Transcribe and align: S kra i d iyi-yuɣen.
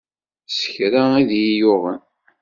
S 0.47 0.59
kra 0.73 1.03
i 1.21 1.23
d 1.29 1.31
iyi-yuɣen. 1.39 1.99